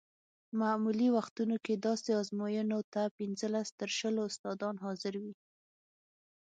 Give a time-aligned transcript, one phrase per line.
[0.59, 5.33] معمولي وختونو کې داسې ازموینو ته پنځلس تر شلو استادان حاضر وي.